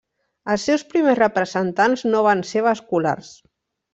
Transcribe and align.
Els 0.53 0.63
seus 0.69 0.85
primers 0.93 1.19
representants 1.19 2.05
no 2.15 2.23
van 2.31 2.43
ser 2.53 2.63
vasculars. 2.71 3.31